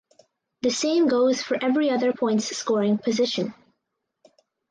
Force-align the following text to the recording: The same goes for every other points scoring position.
The 0.63 0.71
same 0.71 1.07
goes 1.07 1.43
for 1.43 1.63
every 1.63 1.91
other 1.91 2.11
points 2.11 2.47
scoring 2.57 2.97
position. 2.97 3.53